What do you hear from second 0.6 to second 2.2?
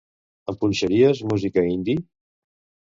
punxaries música indie?